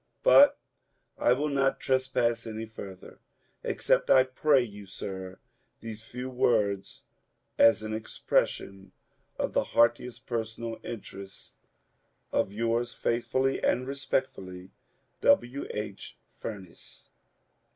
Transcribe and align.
But 0.23 0.57
I 1.19 1.33
will 1.33 1.47
not 1.49 1.79
trespass 1.79 2.47
any 2.47 2.65
further. 2.65 3.19
Accept, 3.63 4.09
I 4.09 4.23
pray 4.23 4.63
you, 4.63 4.87
sir, 4.87 5.37
these 5.79 6.03
few 6.03 6.27
words 6.27 7.03
as 7.59 7.83
an 7.83 7.93
expression 7.93 8.93
of 9.37 9.53
the 9.53 9.63
heartiest 9.77 10.25
personal 10.25 10.79
interest 10.83 11.53
of 12.31 12.51
Yours 12.51 12.95
faithfully 12.95 13.63
and 13.63 13.85
respectfully, 13.87 14.71
W. 15.21 15.67
H. 15.71 16.17
FUBNE88. 16.33 17.09